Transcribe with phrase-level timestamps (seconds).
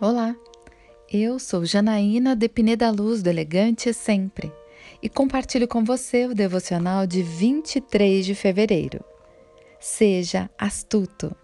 [0.00, 0.36] Olá,
[1.12, 4.52] eu sou Janaína de Pineda Luz do Elegante Sempre
[5.02, 9.04] e compartilho com você o devocional de 23 de fevereiro.
[9.80, 11.34] Seja astuto.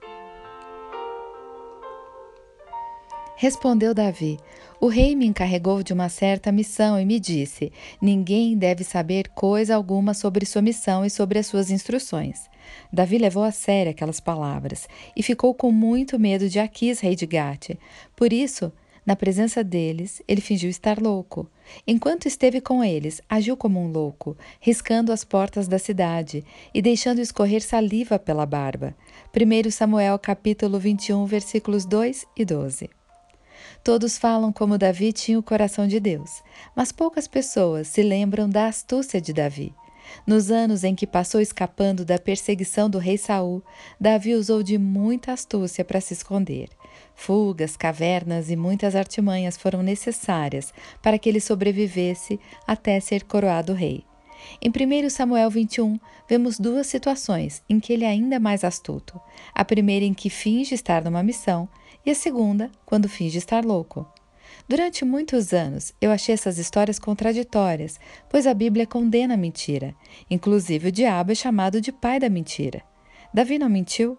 [3.45, 4.39] Respondeu Davi:
[4.81, 7.71] O rei me encarregou de uma certa missão e me disse:
[8.01, 12.49] Ninguém deve saber coisa alguma sobre sua missão e sobre as suas instruções.
[12.91, 17.27] Davi levou a sério aquelas palavras e ficou com muito medo de Aquis, rei de
[17.27, 17.73] Gate.
[18.17, 18.73] Por isso,
[19.05, 21.47] na presença deles, ele fingiu estar louco.
[21.87, 27.21] Enquanto esteve com eles, agiu como um louco, riscando as portas da cidade e deixando
[27.21, 28.97] escorrer saliva pela barba.
[29.37, 32.89] 1 Samuel capítulo 21, versículos 2 e 12.
[33.83, 36.43] Todos falam como Davi tinha o coração de Deus,
[36.75, 39.75] mas poucas pessoas se lembram da astúcia de Davi.
[40.27, 43.63] Nos anos em que passou escapando da perseguição do rei Saul,
[44.01, 46.69] Davi usou de muita astúcia para se esconder.
[47.15, 54.05] Fugas, cavernas e muitas artimanhas foram necessárias para que ele sobrevivesse até ser coroado rei.
[54.61, 59.21] Em 1 Samuel 21, vemos duas situações em que ele é ainda mais astuto.
[59.55, 61.69] A primeira em que finge estar numa missão
[62.05, 64.07] e a segunda quando finge estar louco.
[64.69, 67.99] Durante muitos anos, eu achei essas histórias contraditórias,
[68.31, 69.95] pois a Bíblia condena a mentira.
[70.31, 72.83] Inclusive, o diabo é chamado de pai da mentira.
[73.33, 74.17] Davi não mentiu?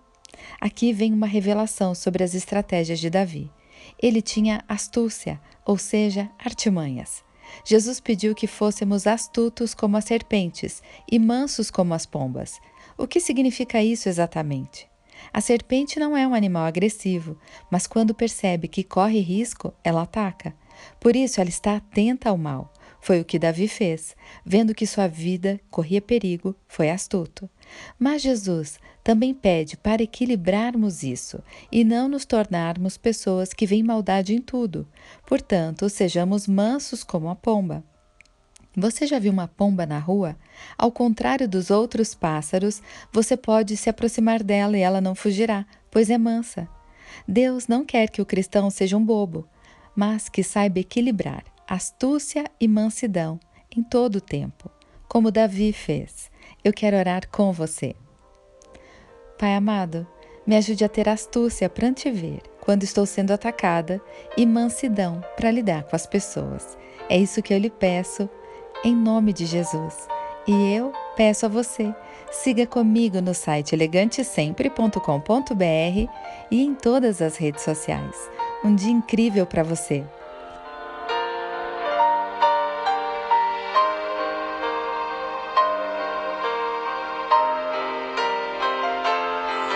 [0.60, 3.52] Aqui vem uma revelação sobre as estratégias de Davi.
[4.02, 7.24] Ele tinha astúcia, ou seja, artimanhas.
[7.64, 12.60] Jesus pediu que fôssemos astutos como as serpentes e mansos como as pombas.
[12.98, 14.88] O que significa isso exatamente?
[15.34, 17.38] A serpente não é um animal agressivo,
[17.70, 20.54] mas quando percebe que corre risco, ela ataca.
[21.00, 22.72] Por isso, ela está atenta ao mal.
[23.00, 24.16] Foi o que Davi fez.
[24.44, 27.50] Vendo que sua vida corria perigo, foi astuto.
[28.00, 31.40] Mas Jesus também pede para equilibrarmos isso
[31.72, 34.88] e não nos tornarmos pessoas que veem maldade em tudo.
[35.28, 37.84] Portanto, sejamos mansos como a pomba.
[38.78, 40.36] Você já viu uma pomba na rua?
[40.78, 42.82] Ao contrário dos outros pássaros,
[43.12, 46.68] você pode se aproximar dela e ela não fugirá, pois é mansa.
[47.28, 49.48] Deus não quer que o cristão seja um bobo,
[49.96, 53.40] mas que saiba equilibrar astúcia e mansidão
[53.76, 54.70] em todo o tempo,
[55.08, 56.30] como Davi fez.
[56.64, 57.96] Eu quero orar com você.
[59.38, 60.08] Pai amado,
[60.46, 64.02] me ajude a ter astúcia para te ver quando estou sendo atacada
[64.38, 66.78] e mansidão para lidar com as pessoas.
[67.10, 68.30] É isso que eu lhe peço
[68.86, 70.08] em nome de Jesus.
[70.48, 71.92] E eu peço a você,
[72.32, 76.12] siga comigo no site elegantesempre.com.br
[76.52, 78.16] e em todas as redes sociais.
[78.64, 80.06] Um dia incrível para você!